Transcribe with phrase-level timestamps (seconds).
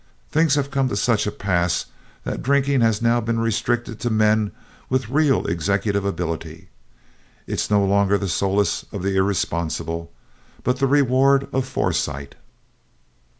[0.31, 1.85] Things have come to such a pass
[2.23, 4.51] that drinking has now been restricted to men
[4.89, 6.69] with real executive ability.
[7.45, 10.11] It is no longer the solace of the irresponsible,
[10.63, 12.33] but the reward of foresight.